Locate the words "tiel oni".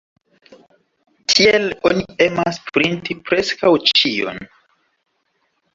1.33-2.07